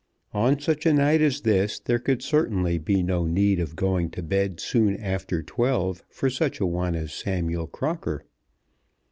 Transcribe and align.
On 0.33 0.59
such 0.59 0.87
a 0.87 0.93
night 0.93 1.21
as 1.21 1.41
this 1.41 1.79
there 1.79 1.99
could 1.99 2.23
certainly 2.23 2.79
be 2.79 3.03
no 3.03 3.27
need 3.27 3.59
of 3.59 3.75
going 3.75 4.09
to 4.17 4.23
bed 4.23 4.59
soon 4.59 4.97
after 4.97 5.43
twelve 5.43 6.03
for 6.09 6.27
such 6.27 6.59
a 6.59 6.65
one 6.65 6.95
as 6.95 7.13
Samuel 7.13 7.67
Crocker. 7.67 8.25